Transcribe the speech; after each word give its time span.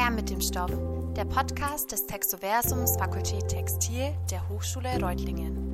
Her 0.00 0.10
mit 0.10 0.30
dem 0.30 0.40
Stoff, 0.40 0.70
der 1.14 1.26
Podcast 1.26 1.92
des 1.92 2.06
Textoversums 2.06 2.96
Fakultät 2.96 3.48
Textil 3.48 4.14
der 4.30 4.48
Hochschule 4.48 4.98
Reutlingen. 4.98 5.69